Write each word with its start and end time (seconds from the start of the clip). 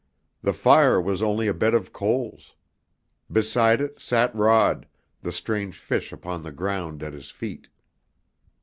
The 0.41 0.51
fire 0.51 0.99
was 0.99 1.21
only 1.21 1.45
a 1.47 1.53
bed 1.53 1.75
of 1.75 1.93
coals. 1.93 2.55
Beside 3.31 3.79
it 3.81 4.01
sat 4.01 4.33
Rod, 4.33 4.87
the 5.21 5.31
strange 5.31 5.77
fish 5.77 6.11
upon 6.11 6.41
the 6.41 6.51
ground 6.51 7.03
at 7.03 7.13
his 7.13 7.29
feet. 7.29 7.67